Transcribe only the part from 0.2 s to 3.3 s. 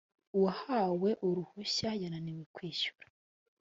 uwahawe uruhushya yananiwe kwishyura